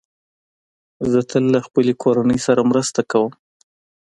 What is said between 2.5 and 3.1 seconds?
مرسته